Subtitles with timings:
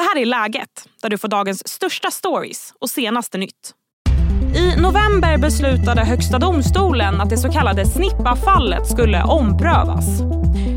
[0.00, 3.74] Det här är Läget, där du får dagens största stories och senaste nytt.
[4.54, 10.20] I november beslutade Högsta domstolen att det så kallade Snippa-fallet skulle omprövas.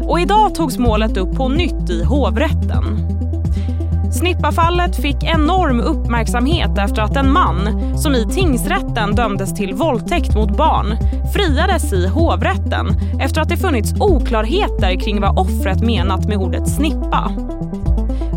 [0.07, 2.83] Och idag togs målet upp på nytt i hovrätten.
[4.13, 7.67] Snippa-fallet fick enorm uppmärksamhet efter att en man
[7.97, 10.97] som i tingsrätten dömdes till våldtäkt mot barn
[11.33, 12.87] friades i hovrätten
[13.19, 17.31] efter att det funnits oklarheter kring vad offret menat med ordet snippa.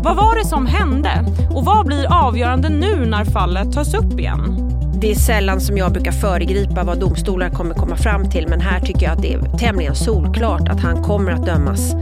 [0.07, 4.69] Vad var det som hände och vad blir avgörande nu när fallet tas upp igen?
[5.01, 8.79] Det är sällan som jag brukar föregripa vad domstolar kommer komma fram till men här
[8.79, 11.93] tycker jag att det är tämligen solklart att han kommer att dömas.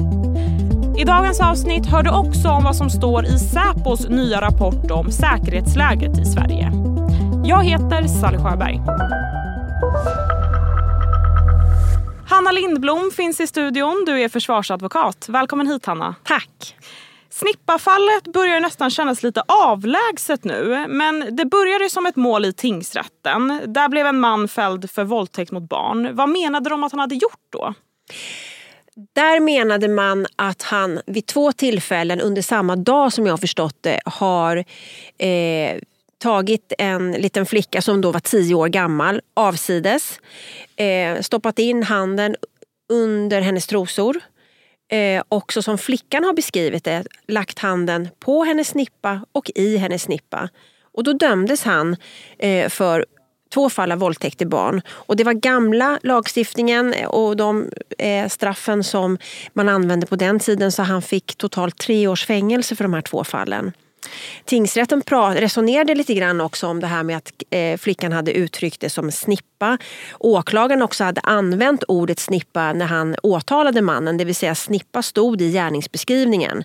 [0.98, 5.12] I dagens avsnitt hör du också om vad som står i Säpos nya rapport om
[5.12, 6.72] säkerhetsläget i Sverige.
[7.45, 8.81] Jag heter Sally Sjöberg.
[12.30, 14.03] Hanna Lindblom finns i studion.
[14.06, 15.26] Du är försvarsadvokat.
[15.30, 16.16] Välkommen hit Hanna.
[16.23, 16.76] Tack.
[17.39, 20.85] Snippafallet börjar nästan kännas lite avlägset nu.
[20.88, 23.61] Men det började som ett mål i tingsrätten.
[23.66, 26.16] Där blev en man fälld för våldtäkt mot barn.
[26.16, 27.73] Vad menade de att han hade gjort då?
[29.14, 34.02] Där menade man att han vid två tillfällen under samma dag som jag förstått det
[34.05, 34.58] har
[35.17, 35.80] eh,
[36.17, 40.20] tagit en liten flicka som då var tio år gammal avsides.
[40.75, 42.36] Eh, stoppat in handen
[42.89, 44.22] under hennes trosor.
[44.91, 50.02] Eh, också som flickan har beskrivit det, lagt handen på hennes snippa och i hennes
[50.02, 50.50] snippa.
[50.94, 51.95] Och då dömdes han
[52.39, 53.05] eh, för
[53.53, 54.81] två fall av våldtäkt till barn.
[54.89, 59.17] Och det var gamla lagstiftningen eh, och de eh, straffen som
[59.53, 63.02] man använde på den tiden så han fick totalt tre års fängelse för de här
[63.02, 63.72] två fallen.
[64.45, 65.02] Tingsrätten
[65.36, 69.11] resonerade lite grann också om det här med att eh, flickan hade uttryckt det som
[69.11, 69.78] snippa.
[70.20, 75.42] Åklagaren också hade använt ordet snippa när han åtalade mannen, det vill säga snippa stod
[75.42, 76.64] i gärningsbeskrivningen.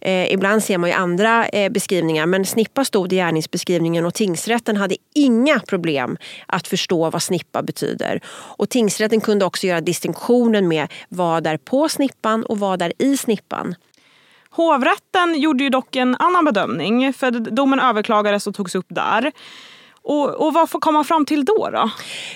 [0.00, 4.76] Eh, ibland ser man ju andra eh, beskrivningar men snippa stod i gärningsbeskrivningen och tingsrätten
[4.76, 6.16] hade inga problem
[6.46, 8.20] att förstå vad snippa betyder.
[8.28, 13.16] Och tingsrätten kunde också göra distinktionen med vad är på snippan och vad är i
[13.16, 13.74] snippan.
[14.50, 19.32] Hovrätten gjorde ju dock en annan bedömning för domen överklagades och togs upp där.
[20.02, 21.70] Och, och vad kom man fram till då?
[21.72, 21.90] då?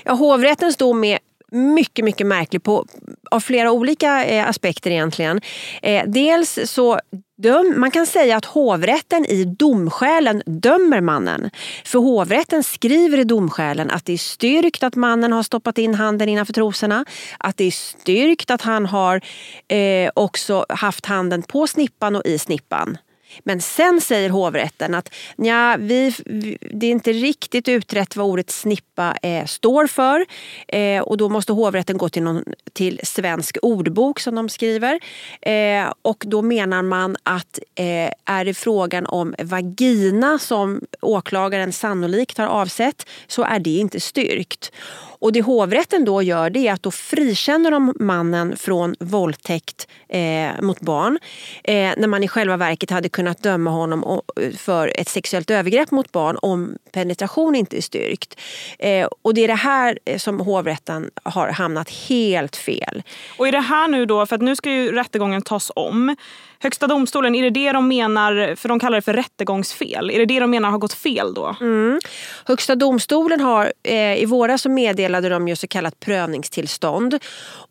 [0.05, 1.19] Ja, hovrättens dom är
[1.51, 2.87] mycket, mycket märklig på,
[3.31, 5.41] av flera olika eh, aspekter egentligen.
[5.83, 6.99] Eh, dels så
[7.37, 11.51] döm, man kan säga att hovrätten i domskälen dömer mannen.
[11.85, 16.29] För hovrätten skriver i domskälen att det är styrkt att mannen har stoppat in handen
[16.29, 17.05] innanför trosorna.
[17.39, 19.21] Att det är styrkt att han har
[19.69, 22.99] eh, också haft handen på snippan och i snippan.
[23.43, 26.15] Men sen säger hovrätten att ja, vi,
[26.61, 30.27] det är inte riktigt utrett vad ordet snippa eh, står för.
[30.69, 35.01] Eh, och då måste hovrätten gå till, någon, till Svensk ordbok som de skriver.
[35.41, 42.39] Eh, och då menar man att eh, är det frågan om vagina som åklagaren sannolikt
[42.39, 44.73] har avsett så är det inte styrkt.
[45.25, 50.61] Och det hovrätten då gör det är att då frikänner de mannen från våldtäkt eh,
[50.61, 51.19] mot barn.
[51.65, 54.21] Eh, när man i själva verket hade kunnat döma honom
[54.57, 58.41] för ett sexuellt övergrepp mot barn om penetration inte är styrkt.
[58.79, 63.03] Eh, och det är det här eh, som hovrätten har hamnat helt fel.
[63.39, 66.17] Och är det här nu då, för nu ska ju rättegången tas om.
[66.65, 70.27] Högsta domstolen, är det det de menar, för de kallar det för rättegångsfel, är det
[70.27, 71.57] det de menar har gått fel då?
[71.61, 72.01] Mm.
[72.45, 74.69] Högsta domstolen har, eh, i våras så
[75.15, 77.19] meddelade de ju så kallat prövningstillstånd.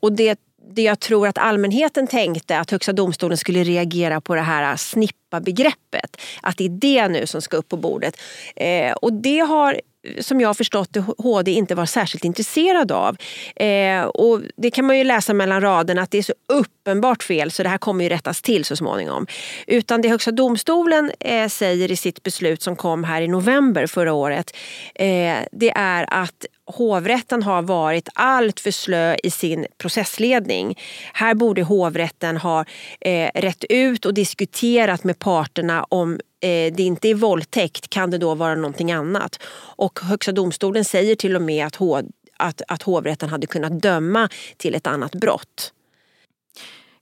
[0.02, 0.40] Och det
[0.76, 6.18] det jag tror att allmänheten tänkte att Högsta domstolen skulle reagera på det här snippa-begreppet.
[6.42, 8.16] Att det är det nu som ska upp på bordet.
[8.56, 9.82] Eh, och det har
[10.20, 13.18] som jag har förstått det HD inte var särskilt intresserad av.
[13.56, 17.52] Eh, och det kan man ju läsa mellan raderna att det är så uppenbart fel
[17.52, 19.28] så det här kommer ju rättas till så småningom.
[19.68, 24.14] Utan det Högsta domstolen eh, säger i sitt beslut som kom här i november förra
[24.14, 24.56] året
[24.96, 30.80] eh, det är att hovrätten har varit allt för slö i sin processledning.
[31.14, 32.66] Här borde hovrätten ha
[33.02, 38.18] eh, rätt ut och diskuterat med parterna om Eh, det inte är våldtäkt kan det
[38.18, 39.40] då vara någonting annat.
[39.76, 42.02] Och Högsta domstolen säger till och med att, hov,
[42.38, 45.74] att, att hovrätten hade kunnat döma till ett annat brott.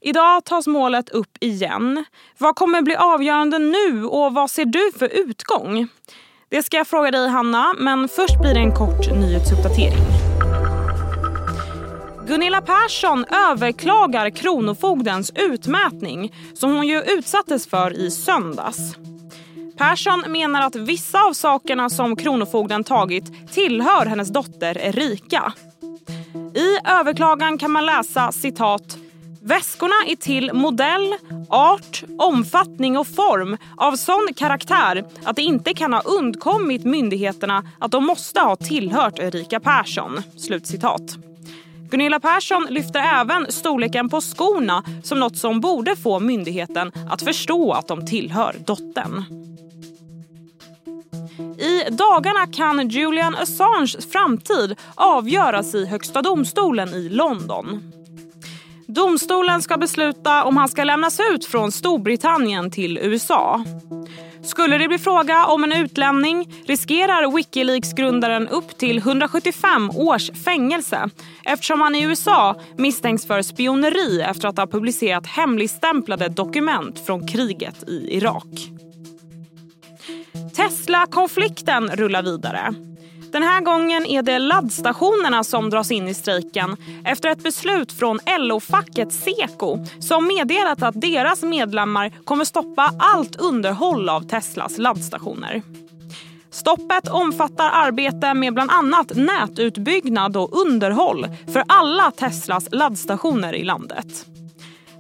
[0.01, 2.05] Idag tas målet upp igen.
[2.37, 5.87] Vad kommer bli avgörande nu och vad ser du för utgång?
[6.49, 10.03] Det ska jag fråga dig Hanna, men först blir det en kort nyhetsuppdatering.
[12.27, 18.95] Gunilla Persson överklagar Kronofogdens utmätning som hon ju utsattes för i söndags.
[19.81, 25.53] Persson menar att vissa av sakerna som Kronofogden tagit tillhör hennes dotter Erika.
[26.55, 28.97] I överklagan kan man läsa citat
[29.43, 31.15] Väskorna är till modell,
[31.49, 37.91] art, omfattning och form av sån karaktär att det inte kan ha undkommit myndigheterna att
[37.91, 40.21] de måste ha tillhört Erika Persson.
[40.37, 41.17] Slutcitat.
[41.89, 47.71] Gunilla Persson lyfter även storleken på skorna som något som borde få myndigheten att förstå
[47.71, 49.23] att de tillhör dottern.
[51.61, 57.91] I dagarna kan Julian Assanges framtid avgöras i Högsta domstolen i London.
[58.87, 63.63] Domstolen ska besluta om han ska lämnas ut från Storbritannien till USA.
[64.43, 71.09] Skulle det bli fråga om en utlämning riskerar Wikileaks-grundaren upp till 175 års fängelse
[71.45, 77.89] eftersom han i USA misstänks för spioneri efter att ha publicerat hemligstämplade dokument från kriget
[77.89, 78.71] i Irak.
[80.55, 82.73] Tesla-konflikten rullar vidare.
[83.31, 88.19] Den här gången är det laddstationerna som dras in i strejken efter ett beslut från
[88.39, 95.61] LO-facket Seko som meddelat att deras medlemmar kommer stoppa allt underhåll av Teslas laddstationer.
[96.49, 104.25] Stoppet omfattar arbete med bland annat nätutbyggnad och underhåll för alla Teslas laddstationer i landet.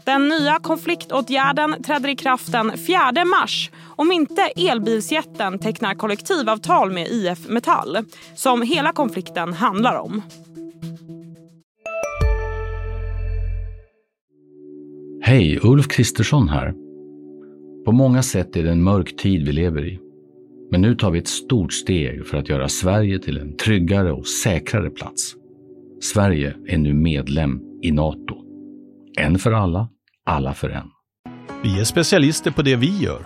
[0.05, 7.07] Den nya konfliktåtgärden träder i kraft den 4 mars om inte elbilsjätten tecknar kollektivavtal med
[7.07, 7.97] IF Metall
[8.35, 10.21] som hela konflikten handlar om.
[15.23, 16.73] Hej, Ulf Kristersson här.
[17.85, 19.99] På många sätt är det en mörk tid vi lever i.
[20.71, 24.27] Men nu tar vi ett stort steg för att göra Sverige till en tryggare och
[24.27, 25.35] säkrare plats.
[26.01, 28.35] Sverige är nu medlem i Nato.
[29.19, 29.89] En för alla,
[30.25, 30.87] alla för en.
[31.63, 33.25] Vi är specialister på det vi gör,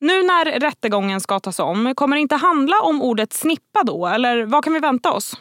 [0.00, 4.06] Nu när rättegången ska tas om, kommer det inte handla om ordet snippa då?
[4.06, 5.36] Eller vad kan vi vänta oss?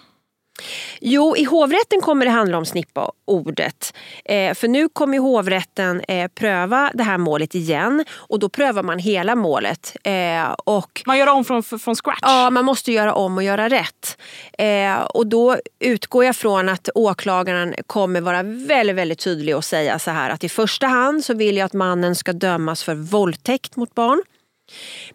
[1.02, 3.94] Jo, i hovrätten kommer det handla om snippa-ordet.
[4.26, 9.00] Eh, för nu kommer hovrätten eh, pröva det här målet igen och då prövar man
[9.00, 9.96] hela målet.
[10.04, 12.20] Eh, och, man gör om från, från scratch?
[12.22, 14.18] Ja, man måste göra om och göra rätt.
[14.58, 20.00] Eh, och då utgår jag från att åklagaren kommer vara väldigt, väldigt tydlig och säga
[20.00, 23.76] så här att i första hand så vill jag att mannen ska dömas för våldtäkt
[23.76, 24.24] mot barn.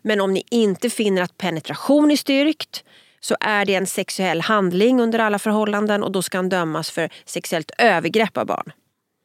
[0.03, 2.85] Men om ni inte finner att penetration är styrkt
[3.21, 7.11] så är det en sexuell handling under alla förhållanden och då ska han dömas för
[7.25, 8.73] sexuellt övergrepp av barn.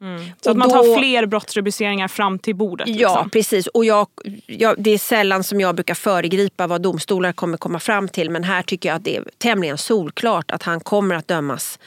[0.01, 0.25] Mm.
[0.41, 2.87] Så och att man tar då, fler brottsrubriceringar fram till bordet?
[2.87, 3.01] Liksom.
[3.01, 4.07] Ja precis och jag,
[4.45, 8.43] jag, det är sällan som jag brukar föregripa vad domstolar kommer komma fram till men
[8.43, 11.79] här tycker jag att det är tämligen solklart att han kommer att dömas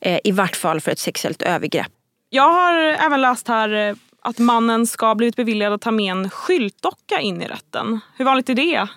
[0.00, 1.92] eh, i vart fall för ett sexuellt övergrepp.
[2.30, 6.12] Jag har även läst här eh, att mannen ska ha blivit beviljad att ta med
[6.12, 8.00] en skyltdocka in i rätten.
[8.16, 8.88] Hur vanligt är det?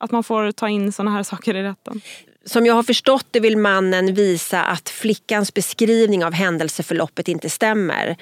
[0.00, 2.00] Att man får ta in såna här saker i rätten?
[2.44, 8.16] Som jag har förstått det vill mannen visa att flickans beskrivning av händelseförloppet inte stämmer.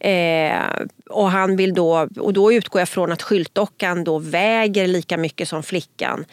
[0.00, 0.62] Eh,
[1.10, 5.48] och, han vill då, och då utgår jag från att skyltdockan då väger lika mycket
[5.48, 6.24] som flickan.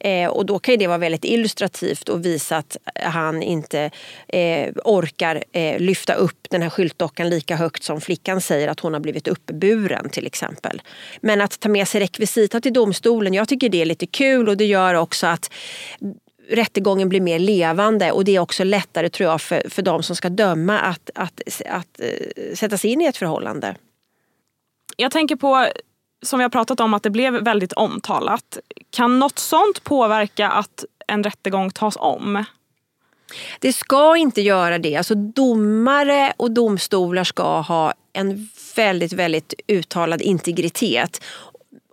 [0.00, 3.90] Eh, och då kan det vara väldigt illustrativt och visa att han inte
[4.28, 8.92] eh, orkar eh, lyfta upp den här skyltdockan lika högt som flickan säger att hon
[8.92, 10.82] har blivit uppburen till exempel.
[11.20, 14.56] Men att ta med sig rekvisita till domstolen, jag tycker det är lite kul och
[14.56, 15.50] det gör också att
[16.48, 20.16] rättegången blir mer levande och det är också lättare tror jag för, för de som
[20.16, 23.76] ska döma att, att, att, att uh, sätta sig in i ett förhållande.
[24.96, 25.68] Jag tänker på
[26.22, 28.58] som vi har pratat om att det blev väldigt omtalat.
[28.90, 32.44] Kan något sånt påverka att en rättegång tas om?
[33.60, 34.96] Det ska inte göra det.
[34.96, 41.24] Alltså domare och domstolar ska ha en väldigt, väldigt uttalad integritet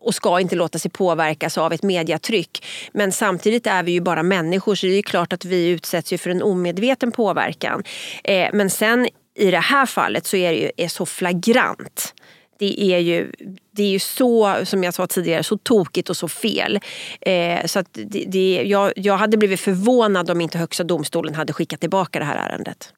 [0.02, 2.66] och ska inte låta sig påverkas av ett mediatryck.
[2.94, 6.30] Men samtidigt är vi ju bara människor så det är klart att vi utsätts för
[6.30, 7.84] en omedveten påverkan.
[8.24, 12.14] Eh, men sen i det här fallet så är det ju är så flagrant
[12.62, 13.32] det är ju,
[13.72, 16.80] det är ju så, som jag sa tidigare, så tokigt och så fel.
[17.22, 21.80] Eh, så det, det, jag, jag hade blivit förvånad om inte Högsta domstolen hade skickat
[21.80, 22.94] tillbaka det här ärendet.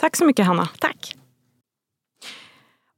[0.00, 0.68] Tack så mycket Hanna.
[0.78, 1.14] Tack.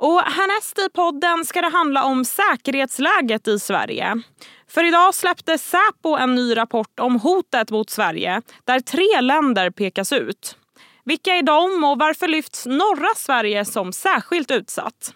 [0.05, 4.23] Och härnäst i podden ska det handla om säkerhetsläget i Sverige.
[4.69, 10.13] För idag släppte Säpo en ny rapport om hotet mot Sverige där tre länder pekas
[10.13, 10.57] ut.
[11.05, 15.15] Vilka är de och varför lyfts norra Sverige som särskilt utsatt?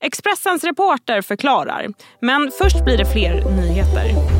[0.00, 1.86] Expressens reporter förklarar,
[2.20, 4.37] men först blir det fler nyheter.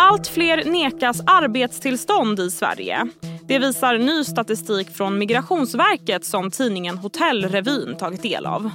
[0.00, 3.08] Allt fler nekas arbetstillstånd i Sverige.
[3.48, 8.70] Det visar ny statistik från Migrationsverket som tidningen Hotellrevyn tagit del av.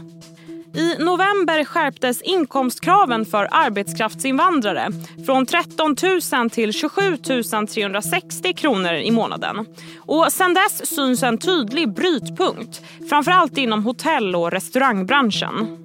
[0.76, 4.88] I november skärptes inkomstkraven för arbetskraftsinvandrare
[5.26, 5.96] från 13
[6.34, 9.66] 000 till 27 360 kronor i månaden.
[9.98, 15.84] Och sen dess syns en tydlig brytpunkt, framförallt inom hotell och restaurangbranschen.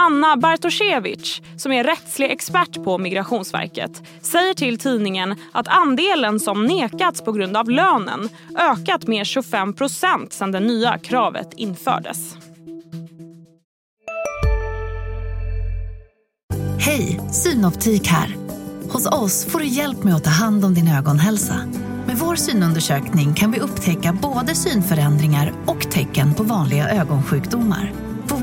[0.00, 7.22] Anna Bartoszewicz, som är rättslig expert på Migrationsverket säger till tidningen att andelen som nekats
[7.22, 8.28] på grund av lönen
[8.58, 12.36] ökat med 25 procent sedan det nya kravet infördes.
[16.78, 18.36] Hej, Synoptik här.
[18.90, 21.56] Hos oss får du hjälp med att ta hand om din ögonhälsa.
[22.06, 28.09] Med vår synundersökning kan vi upptäcka både synförändringar och tecken på vanliga ögonsjukdomar.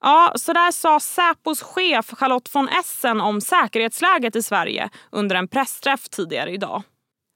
[0.00, 5.48] Ja, så där sa Säpos chef Charlotte von Essen om säkerhetsläget i Sverige under en
[5.48, 6.82] pressträff tidigare idag.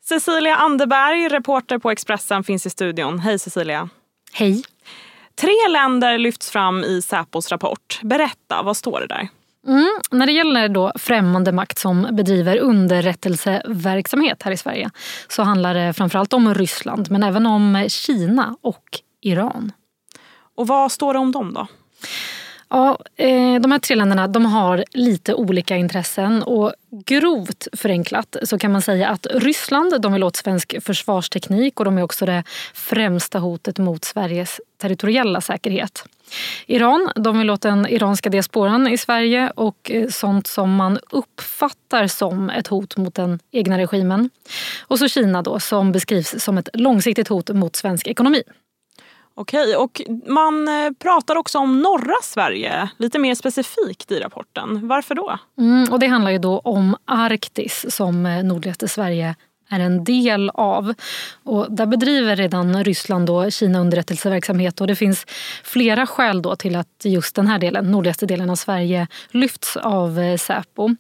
[0.05, 3.19] Cecilia Anderberg, reporter på Expressen, finns i studion.
[3.19, 3.89] Hej Cecilia.
[4.33, 4.63] Hej.
[5.41, 8.01] Tre länder lyfts fram i Säpos rapport.
[8.03, 9.29] Berätta, vad står det där?
[9.67, 14.91] Mm, när det gäller då främmande makt som bedriver underrättelseverksamhet här i Sverige
[15.29, 18.85] så handlar det framförallt om Ryssland men även om Kina och
[19.21, 19.73] Iran.
[20.57, 21.67] Och vad står det om dem då?
[22.69, 26.43] Ja, eh, de här tre länderna de har lite olika intressen.
[26.43, 31.85] och Grovt förenklat så kan man säga att Ryssland de vill åt svensk försvarsteknik och
[31.85, 32.45] de är också det
[32.75, 36.05] främsta hotet mot Sveriges territoriella säkerhet.
[36.67, 42.07] Iran de vill åt den iranska diasporan i Sverige och eh, sånt som man uppfattar
[42.07, 44.31] som ett hot mot den egna regimen.
[44.81, 48.43] Och så Kina då, som beskrivs som ett långsiktigt hot mot svensk ekonomi.
[49.37, 54.89] Okej, och man eh, pratar också om norra Sverige lite mer specifikt i rapporten.
[54.89, 55.39] Varför då?
[55.59, 59.35] Mm, och det handlar ju då om Arktis som eh, nordligaste Sverige
[59.71, 60.95] är en del av.
[61.45, 65.27] Och där bedriver redan Ryssland då Kina underrättelseverksamhet och det finns
[65.65, 70.19] flera skäl då till att just den här delen, nordligaste delen av Sverige lyfts av
[70.19, 70.97] eh, Säpo.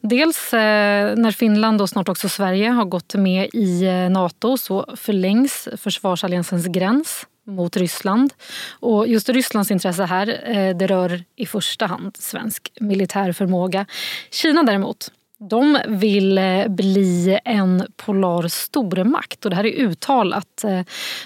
[0.00, 6.66] Dels när Finland och snart också Sverige har gått med i Nato så förlängs försvarsalliansens
[6.66, 8.34] gräns mot Ryssland.
[8.80, 13.86] Och just Rysslands intresse här eh, det rör i första hand svensk militär förmåga.
[14.30, 20.64] Kina däremot de vill eh, bli en polar stormakt och det här är uttalat.
[20.64, 20.80] Eh,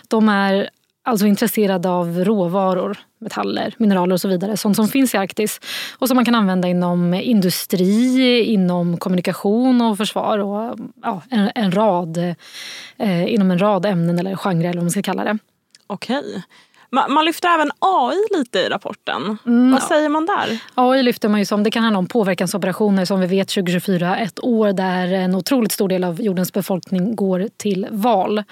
[0.08, 0.70] de är
[1.04, 4.56] alltså intresserade av råvaror, metaller, mineraler och så vidare.
[4.56, 5.60] Sånt som finns i Arktis
[5.98, 11.72] och som man kan använda inom industri, inom kommunikation och försvar och ja, en, en
[11.72, 12.16] rad,
[12.96, 15.38] eh, inom en rad ämnen eller genrer eller vad man ska kalla det.
[15.88, 16.42] Okej.
[16.90, 19.38] Man, lyfter även AI lite i rapporten.
[19.46, 20.60] Mm, Vad säger man där?
[20.74, 24.44] AI lyfter man ju som, det kan handla om påverkansoperationer som vi vet 2024, ett
[24.44, 28.44] år där en otroligt stor del av jordens befolkning går till val.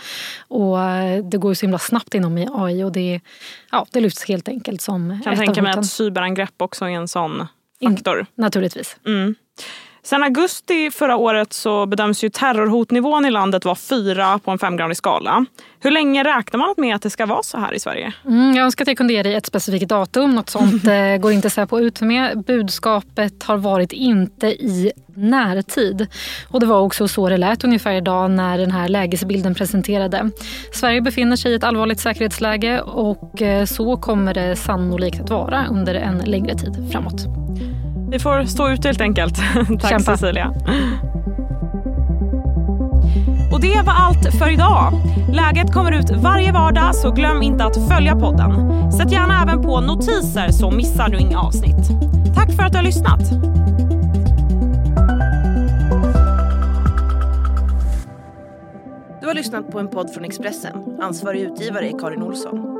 [0.48, 3.20] Och eh, det går ju så himla snabbt inom AI och det,
[3.70, 7.46] ja, det lyfts helt enkelt som kan tänka mig att cyberangrepp också är en sån
[7.84, 8.18] faktor.
[8.20, 8.96] In, naturligtvis.
[9.06, 9.34] Mm.
[10.06, 14.96] Sen augusti förra året så bedöms ju terrorhotnivån i landet vara fyra på en femgradig
[14.96, 15.46] skala.
[15.80, 18.12] Hur länge räknar man med att det ska vara så här i Sverige?
[18.26, 20.34] Mm, jag önskar att jag kunde ge dig ett specifikt datum.
[20.34, 22.44] Något sånt eh, går inte Säpo ut med.
[22.44, 26.06] Budskapet har varit inte i närtid.
[26.48, 30.30] Och det var också så det lät ungefär idag när den här lägesbilden presenterade.
[30.72, 35.66] Sverige befinner sig i ett allvarligt säkerhetsläge och eh, så kommer det sannolikt att vara
[35.70, 37.26] under en längre tid framåt.
[38.08, 39.36] Vi får stå ut helt enkelt.
[39.80, 40.16] Tack Kämpa.
[40.16, 40.54] Cecilia.
[43.52, 44.92] Och det var allt för idag.
[45.32, 48.52] Läget kommer ut varje vardag så glöm inte att följa podden.
[48.92, 51.88] Sätt gärna även på notiser så missar du inga avsnitt.
[52.34, 53.20] Tack för att du har lyssnat.
[59.20, 60.98] Du har lyssnat på en podd från Expressen.
[61.02, 62.75] Ansvarig utgivare är Karin Olsson.